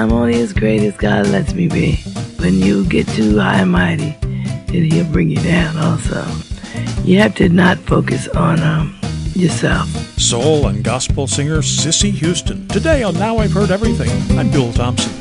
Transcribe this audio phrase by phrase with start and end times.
[0.00, 1.96] I'm only as great as God lets me be.
[2.38, 6.26] When you get too high and mighty, then He'll bring you down also.
[7.04, 8.98] You have to not focus on um,
[9.34, 9.90] yourself.
[10.18, 12.66] Soul and gospel singer Cissy Houston.
[12.68, 14.08] Today on Now I've Heard Everything,
[14.38, 15.12] I'm Bill Thompson.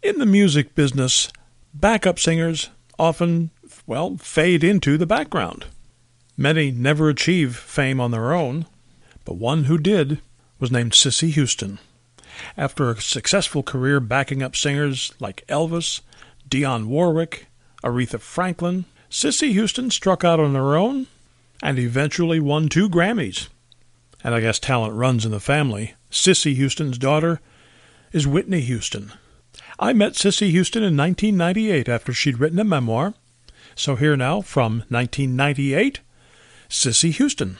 [0.00, 1.28] In the music business,
[1.74, 2.70] backup singers
[3.00, 3.50] often,
[3.84, 5.66] well, fade into the background.
[6.40, 8.64] Many never achieve fame on their own,
[9.26, 10.22] but one who did
[10.58, 11.78] was named Cissy Houston.
[12.56, 16.00] After a successful career backing up singers like Elvis,
[16.48, 17.48] Dionne Warwick,
[17.84, 21.08] Aretha Franklin, Cissy Houston struck out on her own
[21.62, 23.48] and eventually won two Grammys.
[24.24, 25.92] And I guess talent runs in the family.
[26.08, 27.42] Cissy Houston's daughter
[28.12, 29.12] is Whitney Houston.
[29.78, 33.12] I met Cissy Houston in 1998 after she'd written a memoir.
[33.74, 36.00] So here now from 1998,
[36.70, 37.58] Cissy Houston.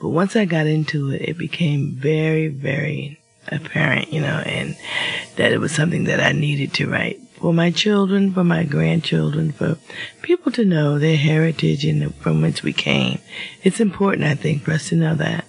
[0.00, 4.76] But once I got into it, it became very, very apparent, you know, and
[5.36, 9.52] that it was something that I needed to write for my children, for my grandchildren,
[9.52, 9.78] for
[10.22, 13.20] people to know their heritage and from whence we came.
[13.62, 15.46] It's important, I think, for us to know that.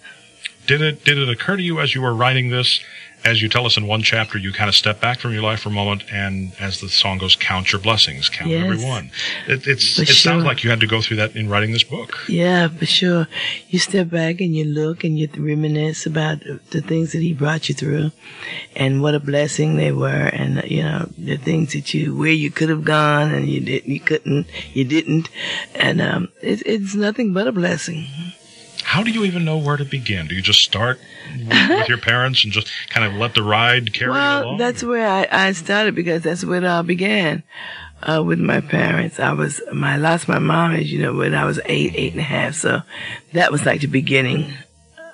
[0.68, 2.82] Did it did it occur to you as you were writing this
[3.26, 5.62] as you tell us in one chapter, you kind of step back from your life
[5.62, 8.64] for a moment, and as the song goes, count your blessings, count yes.
[8.64, 9.12] every one.
[9.48, 10.16] It, it's it sure.
[10.16, 12.18] sounds like you had to go through that in writing this book.
[12.30, 13.28] Yeah, for sure.
[13.70, 16.40] You step back and you look and you reminisce about
[16.72, 18.12] the things that he brought you through,
[18.76, 22.52] and what a blessing they were, and you know the things that you where you
[22.52, 25.30] could have gone and you didn't, you couldn't, you didn't,
[25.76, 28.08] and um, it, it's nothing but a blessing.
[28.88, 30.28] How do you even know where to begin?
[30.28, 30.98] Do you just start
[31.38, 34.58] with, with your parents and just kind of let the ride carry well, you along?
[34.58, 37.44] Well, that's where I, I started because that's where it all began.
[38.02, 41.44] Uh, with my parents, I was, I lost my mom, as you know, when I
[41.44, 42.56] was eight, eight and a half.
[42.56, 42.82] So
[43.34, 44.54] that was like the beginning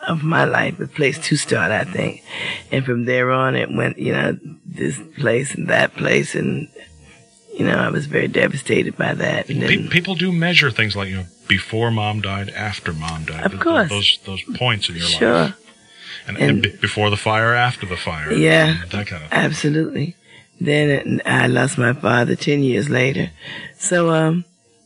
[0.07, 2.23] of my life, the place to start, I think.
[2.71, 4.37] And from there on, it went, you know,
[4.67, 6.69] this place and that place and,
[7.53, 9.49] you know, I was very devastated by that.
[9.49, 13.45] And then, people do measure things like you know before mom died, after mom died.
[13.53, 13.89] Of course.
[13.89, 15.33] those those points in your sure.
[15.33, 15.55] life,
[16.27, 18.83] and, and, And- be- before the fire, after the fire, Yeah.
[18.91, 19.29] that kind of.
[19.31, 20.15] Absolutely.
[20.61, 23.31] Then I lost my father 10 years later.
[23.77, 24.45] So, um,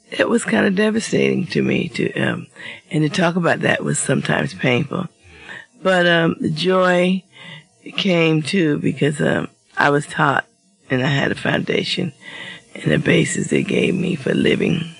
[0.09, 2.47] it was kind of devastating to me to, um,
[2.89, 5.07] and to talk about that was sometimes painful.
[5.83, 7.23] But, um, the joy
[7.97, 10.45] came too because, um, I was taught
[10.89, 12.13] and I had a foundation
[12.83, 14.95] and the basis they gave me for living.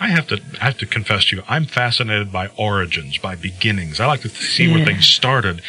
[0.00, 4.00] I have to I have to confess to you, I'm fascinated by origins, by beginnings.
[4.00, 5.62] I like to see where things started,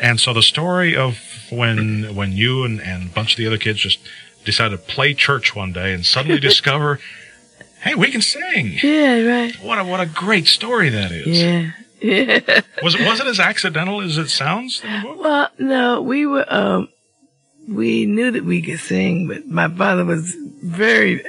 [0.00, 1.18] and so the story of
[1.50, 3.98] when when you and, and a bunch of the other kids just
[4.44, 7.00] decided to play church one day and suddenly discover,
[7.82, 8.78] hey, we can sing.
[8.82, 9.54] Yeah, right.
[9.56, 11.40] What a what a great story that is.
[11.40, 11.72] Yeah.
[12.00, 12.40] Yeah.
[12.82, 15.20] Was it was it as accidental as it sounds in the book?
[15.20, 16.88] Well, no, we were, um,
[17.68, 21.24] we knew that we could sing, but my father was very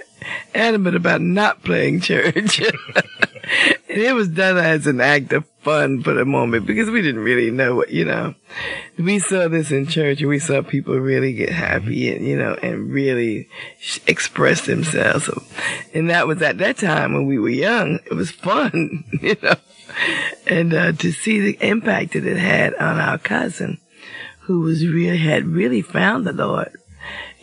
[0.56, 2.60] adamant about not playing church.
[3.90, 7.24] and it was done as an act of fun for the moment because we didn't
[7.24, 8.36] really know what, you know,
[8.98, 12.58] we saw this in church and we saw people really get happy and, you know,
[12.62, 13.48] and really
[13.80, 15.26] sh- express themselves.
[15.26, 15.44] So,
[15.94, 18.00] and that was at that time when we were young.
[18.06, 19.56] It was fun, you know,
[20.48, 23.80] and, uh, to see the impact that it had on our cousin
[24.46, 26.72] who was really, had really found the Lord.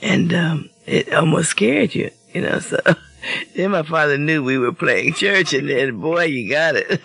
[0.02, 2.78] And, um, it almost scared you, you know, so.
[3.54, 7.00] Then my father knew we were playing church, and then, boy, you got it.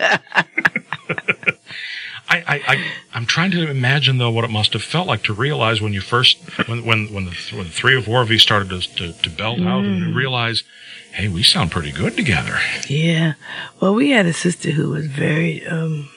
[2.28, 5.32] I, I, I, I'm trying to imagine though what it must have felt like to
[5.34, 8.38] realize when you first, when, when, when the, when the three or four of you
[8.38, 10.14] started to, to, to belt out and Mm.
[10.16, 10.64] realize,
[11.12, 12.58] hey, we sound pretty good together.
[12.88, 13.34] yeah.
[13.80, 16.08] Well, we had a sister who was very, um,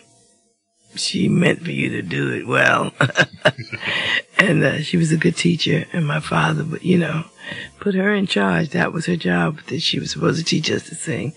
[0.99, 2.93] she meant for you to do it well.
[4.37, 5.85] and uh, she was a good teacher.
[5.93, 7.25] And my father, but you know,
[7.79, 8.69] put her in charge.
[8.69, 9.61] That was her job.
[9.67, 11.33] That she was supposed to teach us to sing.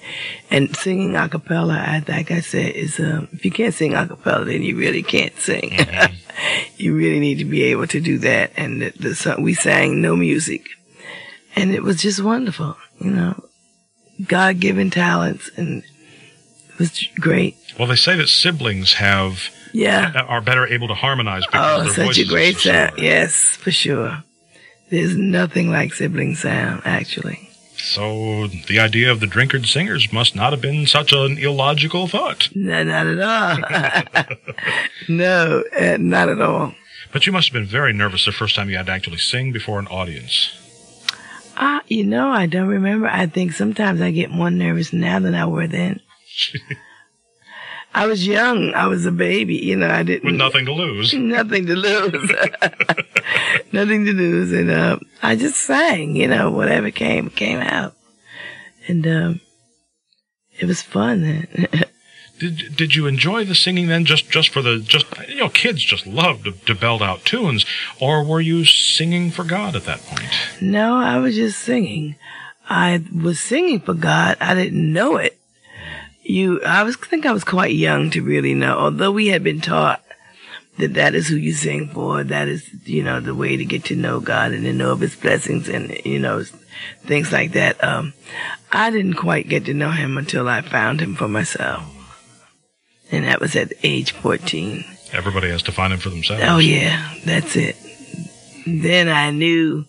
[0.50, 4.06] And singing a cappella, I, like I said, is, um, if you can't sing a
[4.06, 5.78] cappella, then you really can't sing.
[6.76, 8.52] you really need to be able to do that.
[8.56, 10.66] And the, the song, we sang no music.
[11.54, 13.44] And it was just wonderful, you know,
[14.26, 15.50] God given talents.
[15.56, 15.82] And
[16.82, 17.56] was great.
[17.78, 20.12] Well, they say that siblings have, Yeah.
[20.28, 22.92] are better able to harmonize because Oh, their such a great sound.
[22.98, 24.22] Yes, for sure.
[24.90, 27.48] There's nothing like sibling sound, actually.
[27.78, 32.48] So the idea of the Drinkard singers must not have been such an illogical thought.
[32.54, 34.24] No, not at all.
[35.08, 36.74] no, uh, not at all.
[37.12, 39.52] But you must have been very nervous the first time you had to actually sing
[39.52, 40.52] before an audience.
[41.56, 43.06] Ah, you know, I don't remember.
[43.06, 46.00] I think sometimes I get more nervous now than I were then.
[47.94, 48.72] I was young.
[48.74, 49.56] I was a baby.
[49.56, 51.12] You know, I didn't With nothing to lose.
[51.14, 52.30] nothing to lose,
[53.72, 56.16] nothing to lose, and uh, I just sang.
[56.16, 57.94] You know, whatever came came out,
[58.88, 59.40] and um,
[60.58, 61.22] it was fun.
[61.22, 61.84] Then.
[62.38, 64.04] Did did you enjoy the singing then?
[64.04, 67.66] Just just for the just you know kids just love to, to belt out tunes,
[68.00, 70.30] or were you singing for God at that point?
[70.60, 72.16] no, I was just singing.
[72.68, 74.38] I was singing for God.
[74.40, 75.38] I didn't know it.
[76.22, 78.78] You, I was think I was quite young to really know.
[78.78, 80.02] Although we had been taught
[80.78, 82.24] that that is who you sing for.
[82.24, 85.00] That is, you know, the way to get to know God and to know of
[85.00, 86.44] His blessings and you know
[87.02, 87.82] things like that.
[87.82, 88.14] Um,
[88.72, 91.84] I didn't quite get to know Him until I found Him for myself,
[93.10, 94.84] and that was at age fourteen.
[95.12, 96.42] Everybody has to find him for themselves.
[96.46, 97.76] Oh yeah, that's it.
[98.66, 99.84] Then I knew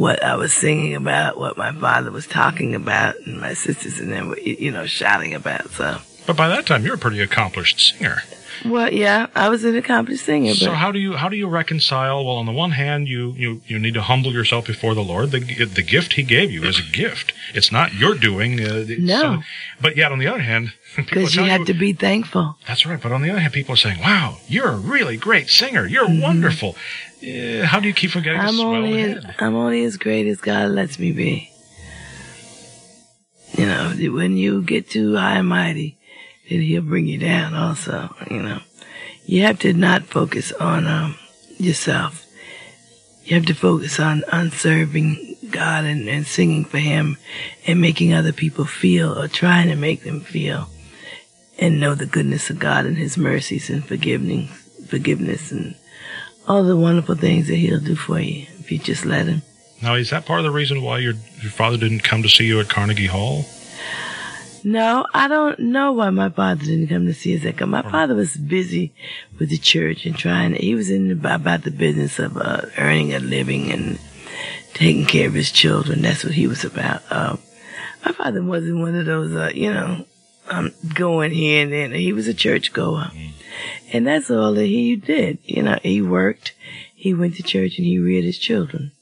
[0.00, 4.10] what I was singing about, what my father was talking about, and my sisters and
[4.10, 5.68] them were, you know, shouting about.
[5.72, 8.22] So, But by that time, you're a pretty accomplished singer.
[8.64, 12.24] well, yeah, I was an accomplished singer, So how do you how do you reconcile?
[12.24, 15.30] Well, on the one hand, you you, you need to humble yourself before the Lord.
[15.32, 15.40] The
[15.80, 17.32] the gift He gave you is a gift.
[17.54, 18.50] It's not your doing.
[18.60, 19.20] Uh, No.
[19.20, 19.44] some-
[19.80, 22.56] but yet, on the other hand, because you have to be thankful.
[22.68, 23.00] That's right.
[23.04, 25.86] But on the other hand, people are saying, "Wow, you're a really great singer.
[25.86, 26.74] You're wonderful."
[27.22, 28.46] How do you keep from getting to.
[28.46, 29.24] I'm swell only as.
[29.38, 31.50] I'm only as great as God lets me be.
[33.52, 35.98] You know, when you get too high and mighty,
[36.48, 37.54] then He'll bring you down.
[37.54, 38.60] Also, you know,
[39.26, 41.16] you have to not focus on um,
[41.58, 42.26] yourself.
[43.24, 47.18] You have to focus on on serving God and, and singing for Him,
[47.66, 50.70] and making other people feel or trying to make them feel,
[51.58, 54.46] and know the goodness of God and His mercies and forgiving
[54.86, 55.74] forgiveness and
[56.48, 59.42] all the wonderful things that he'll do for you if you just let him.
[59.82, 62.44] Now, is that part of the reason why your your father didn't come to see
[62.44, 63.44] you at Carnegie Hall?
[64.62, 67.42] No, I don't know why my father didn't come to see us.
[67.42, 68.92] Because my father was busy
[69.38, 70.54] with the church and trying.
[70.54, 73.98] He was in the, about the business of uh, earning a living and
[74.74, 76.02] taking care of his children.
[76.02, 77.02] That's what he was about.
[77.10, 77.38] Um,
[78.04, 80.04] my father wasn't one of those, uh, you know,
[80.48, 81.92] um, going here and then.
[81.92, 83.10] He was a church goer,
[83.92, 85.38] and that's all that he did.
[85.44, 86.54] You know, he worked,
[86.94, 88.92] he went to church, and he reared his children.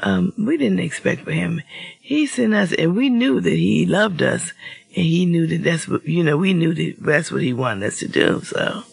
[0.00, 1.62] Um, we didn't expect for him.
[2.00, 4.52] He sent us, and we knew that he loved us,
[4.94, 6.36] and he knew that that's what you know.
[6.36, 8.42] We knew that that's what he wanted us to do.
[8.42, 8.84] So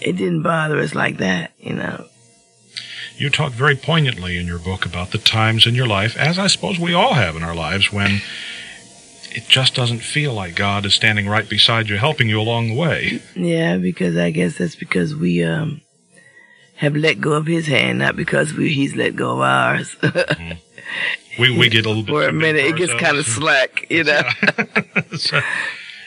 [0.00, 2.06] it didn't bother us like that, you know.
[3.16, 6.46] You talk very poignantly in your book about the times in your life, as I
[6.46, 8.20] suppose we all have in our lives, when
[9.32, 12.76] it just doesn't feel like God is standing right beside you, helping you along the
[12.76, 13.22] way.
[13.34, 15.80] Yeah, because I guess that's because we um
[16.76, 19.96] have let go of his hand, not because we he's let go of ours.
[21.38, 24.04] We we get a little bit For a minute, it gets kind of slack, you
[24.04, 24.22] know.
[25.16, 25.40] So,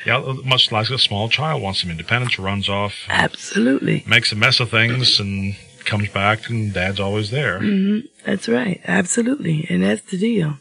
[0.05, 4.59] yeah, much like a small child wants some independence, runs off, Absolutely, makes a mess
[4.59, 7.59] of things, and comes back, and Dad's always there.
[7.59, 8.81] hmm that's right.
[8.85, 10.57] Absolutely, and that's the deal.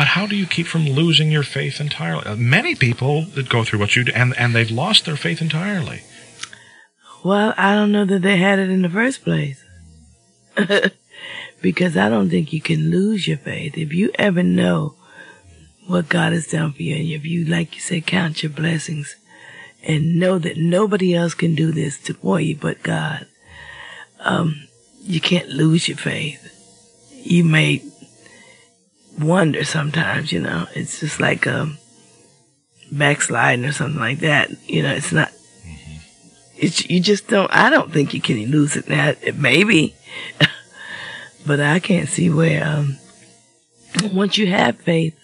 [0.00, 2.24] But how do you keep from losing your faith entirely?
[2.24, 5.42] Uh, Many people that go through what you do, and and they've lost their faith
[5.42, 6.00] entirely.
[7.22, 9.62] Well, I don't know that they had it in the first place.
[11.60, 13.76] because I don't think you can lose your faith.
[13.76, 14.94] If you ever know
[15.86, 19.16] what God has done for you, and if you, like you say, count your blessings
[19.82, 23.26] and know that nobody else can do this to, for you but God,
[24.20, 24.66] um,
[25.02, 26.56] you can't lose your faith.
[27.22, 27.82] You may
[29.20, 31.78] wonder sometimes, you know, it's just like, um,
[32.92, 34.50] backsliding or something like that.
[34.68, 35.30] You know, it's not,
[36.56, 39.14] it's, you just don't, I don't think you can lose it now.
[39.22, 39.94] It maybe,
[41.46, 42.98] but I can't see where, um,
[44.12, 45.16] once you have faith,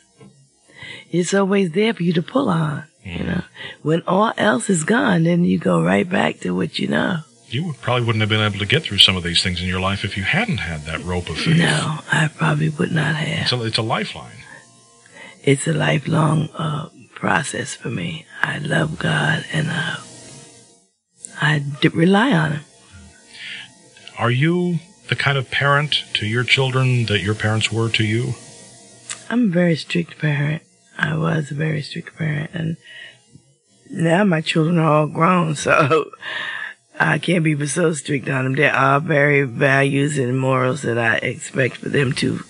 [1.11, 3.43] it's always there for you to pull on, you know.
[3.83, 7.19] When all else is gone, then you go right back to what you know.
[7.56, 9.80] You probably wouldn't have been able to get through some of these things in your
[9.80, 11.56] life if you hadn't had that rope of faith.
[11.56, 13.44] No, I probably would not have.
[13.44, 14.36] It's a, it's a lifeline.
[15.42, 18.26] It's a lifelong, uh, process for me.
[18.42, 19.96] I love God and, uh,
[21.40, 22.64] I d- rely on Him.
[24.18, 28.34] Are you the kind of parent to your children that your parents were to you?
[29.30, 30.62] I'm a very strict parent.
[30.98, 32.76] I was a very strict parent, and
[33.90, 36.10] now my children are all grown, so
[36.99, 38.55] I can't be so strict on them.
[38.55, 42.41] There are very values and morals that I expect for them to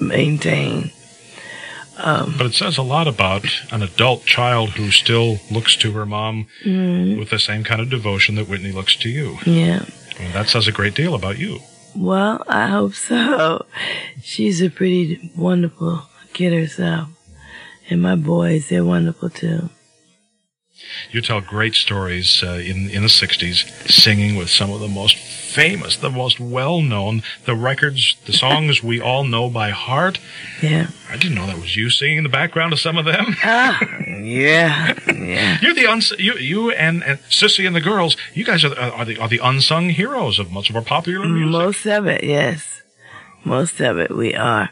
[0.00, 0.90] maintain.
[1.98, 6.04] Um, But it says a lot about an adult child who still looks to her
[6.04, 9.38] mom mm, with the same kind of devotion that Whitney looks to you.
[9.46, 9.84] yeah.
[10.18, 11.60] I mean, that says a great deal about you.
[11.94, 13.66] Well, I hope so.
[14.22, 17.08] She's a pretty wonderful kid herself.
[17.90, 19.68] And my boys, they're wonderful too.
[21.10, 25.16] You tell great stories uh, in in the '60s, singing with some of the most
[25.16, 30.18] famous, the most well-known, the records, the songs we all know by heart.
[30.60, 30.88] Yeah.
[31.10, 33.36] I didn't know that was you singing in the background of some of them.
[33.42, 33.78] Ah,
[34.08, 35.58] yeah, yeah.
[35.62, 38.16] You're the uns- you you and, and Cissy and the girls.
[38.34, 41.26] You guys are the, are the are the unsung heroes of much of our popular
[41.26, 41.50] music.
[41.52, 42.82] Most of it, yes.
[43.44, 44.70] Most of it, we are.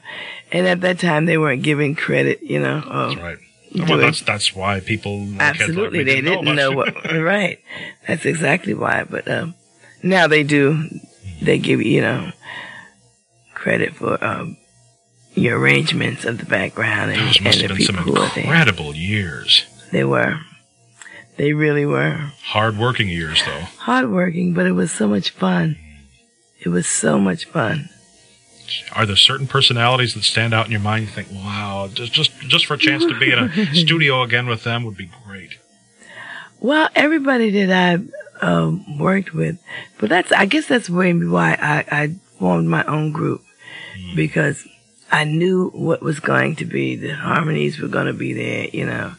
[0.51, 2.81] And at that time, they weren't giving credit, you know.
[2.81, 3.39] That's right.
[3.75, 4.03] Well, it.
[4.03, 6.95] that's that's why people Absolutely, they didn't know much.
[6.95, 7.13] what.
[7.17, 7.59] Right,
[8.07, 9.05] that's exactly why.
[9.09, 9.55] But um,
[10.03, 10.89] now they do.
[11.43, 12.33] They give you, know,
[13.55, 14.57] credit for um,
[15.35, 18.05] your arrangements of the background and, Those and must the have been some are
[18.35, 18.45] there.
[18.45, 19.65] incredible years.
[19.91, 20.39] They were.
[21.37, 23.63] They really were Hard working years, though.
[23.79, 25.77] Hard working, but it was so much fun.
[26.61, 27.89] It was so much fun.
[28.93, 31.07] Are there certain personalities that stand out in your mind?
[31.07, 34.47] You think, wow, just just just for a chance to be in a studio again
[34.47, 35.59] with them would be great.
[36.61, 39.59] Well, everybody that I um, worked with,
[39.99, 43.43] but that's I guess that's maybe why I, I formed my own group
[44.15, 44.67] because
[45.11, 46.97] I knew what was going to be.
[46.97, 49.15] The harmonies were going to be there, you know.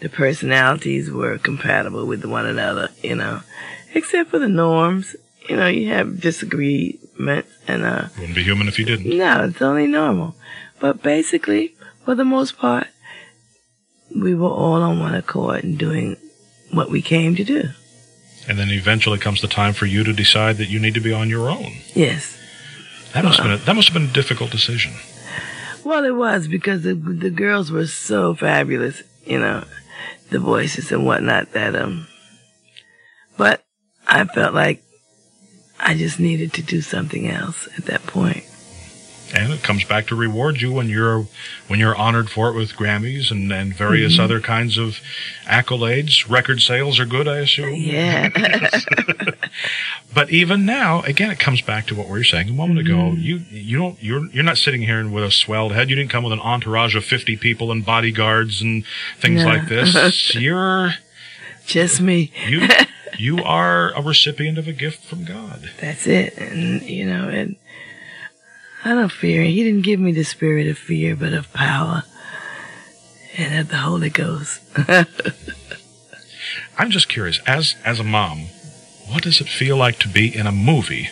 [0.00, 3.40] The personalities were compatible with one another, you know.
[3.94, 5.16] Except for the norms,
[5.50, 5.66] you know.
[5.66, 9.16] You have disagreements, and uh, Wouldn't be human if you didn't.
[9.18, 10.34] no, it's only normal.
[10.78, 12.86] But basically, for the most part,
[14.14, 16.16] we were all on one accord and doing
[16.72, 17.64] what we came to do.
[18.48, 21.12] And then eventually comes the time for you to decide that you need to be
[21.12, 21.72] on your own.
[21.94, 22.36] Yes.
[23.12, 24.92] That must have been a, that must have been a difficult decision.
[25.84, 29.64] Well, it was because the the girls were so fabulous, you know,
[30.30, 31.52] the voices and whatnot.
[31.52, 32.06] That um,
[33.36, 33.64] but
[34.06, 34.82] I felt like
[35.82, 38.44] I just needed to do something else at that point.
[39.32, 41.24] And it comes back to reward you when you're
[41.68, 44.22] when you're honored for it with Grammys and, and various Mm-hmm.
[44.22, 44.98] other kinds of
[45.44, 46.28] accolades.
[46.28, 47.74] Record sales are good, I assume.
[47.76, 48.28] Yeah.
[50.12, 52.96] But even now, again, it comes back to what we were saying a moment ago.
[52.96, 53.20] Mm-hmm.
[53.20, 55.88] You you don't you're you're not sitting here with a swelled head.
[55.88, 58.84] You didn't come with an entourage of fifty people and bodyguards and
[59.20, 59.48] things No.
[59.48, 60.34] like this.
[60.34, 60.94] You're
[61.66, 62.32] just me.
[62.48, 62.66] you
[63.18, 65.70] you are a recipient of a gift from God.
[65.80, 66.36] That's it.
[66.38, 67.56] And you know, and
[68.84, 69.42] I don't fear.
[69.42, 72.04] He didn't give me the spirit of fear, but of power
[73.36, 74.60] and of the Holy Ghost.
[76.78, 78.46] I'm just curious, as as a mom,
[79.08, 81.10] what does it feel like to be in a movie,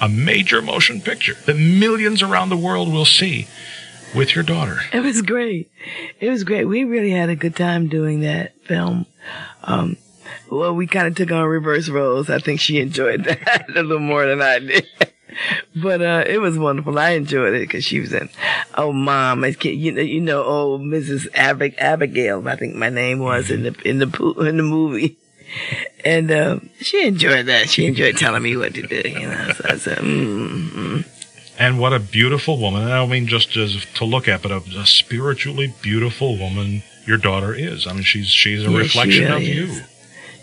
[0.00, 3.46] a major motion picture that millions around the world will see
[4.14, 4.78] with your daughter?
[4.92, 5.70] It was great.
[6.20, 6.64] It was great.
[6.64, 9.06] We really had a good time doing that film.
[9.64, 9.96] Um,
[10.50, 12.28] well, we kind of took on reverse roles.
[12.30, 14.86] I think she enjoyed that a little more than I did.
[15.74, 16.98] But uh, it was wonderful.
[16.98, 18.28] I enjoyed it because she was in.
[18.76, 21.26] Oh, mom, I can't, you know, you know, oh, Mrs.
[21.34, 25.16] Ab- Abigail, I think my name was in the in the po- in the movie,
[26.04, 27.70] and uh, she enjoyed that.
[27.70, 29.08] She enjoyed telling me what to do.
[29.08, 31.06] You know, so I said, mm, mm.
[31.58, 32.82] And what a beautiful woman.
[32.82, 36.82] And I don't mean just as to look at, but a, a spiritually beautiful woman
[37.06, 37.86] your daughter is.
[37.86, 39.80] I mean, she's she's a Yeah, she reflection of really you.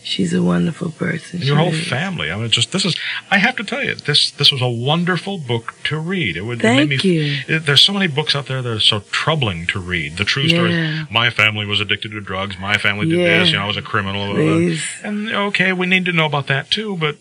[0.04, 1.42] She's a wonderful person.
[1.42, 1.88] Your whole is.
[1.88, 2.32] family.
[2.32, 2.96] I mean, just this is.
[3.30, 6.38] I have to tell you, this this was a wonderful book to read.
[6.38, 7.38] It would Thank it made me, you.
[7.48, 10.18] It, there's so many books out there that are so troubling to read.
[10.18, 10.74] The true stories.
[10.76, 11.06] Yeah.
[11.12, 12.58] My family was addicted to drugs.
[12.58, 13.40] My family did Yeah.
[13.40, 13.50] this.
[13.52, 14.34] You know, I was a criminal.
[14.34, 14.84] Please.
[15.04, 16.96] And okay, we need to know about that too.
[16.98, 17.18] But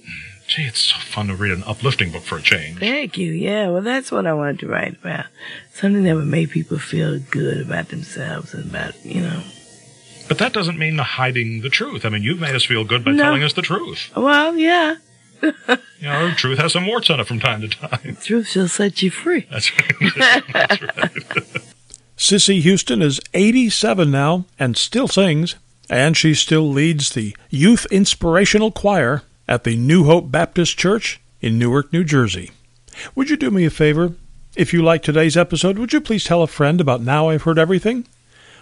[0.46, 2.78] gee, it's so fun to read an uplifting book for a change.
[2.78, 3.32] Thank you.
[3.32, 5.26] Yeah, well, that's what I wanted to write about.
[5.74, 9.42] Something that would make people feel good about themselves and about, you know.
[10.28, 12.04] But that doesn't mean hiding the truth.
[12.04, 13.22] I mean, you've made us feel good by No.
[13.24, 14.10] telling us the truth.
[14.14, 14.96] Well, yeah,
[15.42, 15.52] You
[16.02, 18.16] know, truth has some warts on it from time to time.
[18.22, 19.46] truth shall set you free.
[19.50, 20.12] That's right.
[20.52, 21.62] That's right.
[22.16, 25.54] Cissy Houston is 87 now and still sings,
[25.88, 31.58] and she still leads the Youth Inspirational Choir at the New Hope Baptist Church in
[31.58, 32.50] Newark, New Jersey.
[33.14, 34.14] Would you do me a favor?
[34.56, 37.58] If you like today's episode, would you please tell a friend about Now I've Heard
[37.60, 38.06] Everything?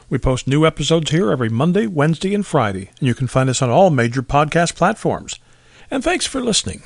[0.09, 3.61] We post new episodes here every Monday, Wednesday, and Friday, and you can find us
[3.61, 5.41] on all major podcast platforms.
[5.91, 6.85] And thanks for listening.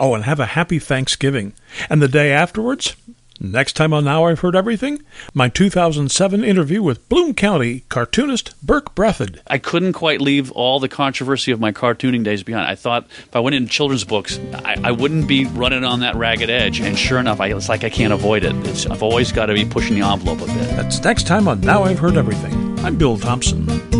[0.00, 1.52] Oh, and have a happy Thanksgiving.
[1.88, 2.96] And the day afterwards,
[3.40, 5.02] next time on Now I've Heard Everything,
[5.34, 9.40] my 2007 interview with Bloom County cartoonist Berke Breathed.
[9.46, 12.66] I couldn't quite leave all the controversy of my cartooning days behind.
[12.66, 16.16] I thought if I went into children's books, I, I wouldn't be running on that
[16.16, 16.80] ragged edge.
[16.80, 18.54] And sure enough, I, it's like I can't avoid it.
[18.66, 20.70] It's, I've always got to be pushing the envelope a bit.
[20.76, 22.78] That's next time on Now I've Heard Everything.
[22.80, 23.95] I'm Bill Thompson.